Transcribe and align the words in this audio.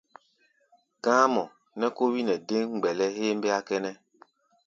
Gá̧á̧mɔ 1.03 1.43
nɛ́ 1.79 1.89
kó 1.95 2.03
wí 2.13 2.21
nɛ 2.27 2.35
dé 2.47 2.57
mgbɛlɛ 2.73 3.05
héémbéá 3.17 3.59
kʼɛ́nɛ́. 3.67 3.93